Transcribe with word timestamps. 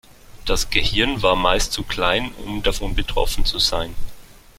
Das 0.47 0.71
Gehirn 0.71 1.21
war 1.21 1.35
meist 1.35 1.73
zu 1.73 1.83
klein, 1.83 2.31
um 2.47 2.63
davon 2.63 2.95
betroffen 2.95 3.45
zu 3.45 3.59
sein. 3.59 3.93